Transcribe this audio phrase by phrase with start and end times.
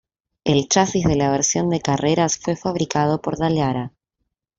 [0.43, 3.93] El chasis de la versión de carreras fue fabricado por Dallara.